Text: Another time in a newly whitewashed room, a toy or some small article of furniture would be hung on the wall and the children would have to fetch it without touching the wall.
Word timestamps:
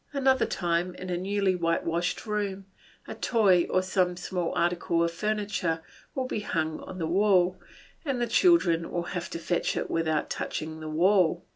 Another 0.13 0.47
time 0.47 0.95
in 0.95 1.11
a 1.11 1.15
newly 1.17 1.53
whitewashed 1.53 2.25
room, 2.25 2.65
a 3.07 3.13
toy 3.13 3.67
or 3.69 3.83
some 3.83 4.17
small 4.17 4.51
article 4.55 5.03
of 5.03 5.11
furniture 5.11 5.83
would 6.15 6.27
be 6.27 6.39
hung 6.39 6.79
on 6.79 6.97
the 6.97 7.05
wall 7.05 7.59
and 8.03 8.19
the 8.19 8.25
children 8.25 8.89
would 8.89 9.09
have 9.09 9.29
to 9.29 9.37
fetch 9.37 9.77
it 9.77 9.91
without 9.91 10.31
touching 10.31 10.79
the 10.79 10.89
wall. 10.89 11.45